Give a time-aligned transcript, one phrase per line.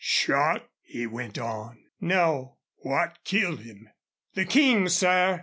[0.03, 1.77] "Shot?" he went on.
[1.99, 3.87] "No." "What killed him?"
[4.33, 5.39] "The King, sir!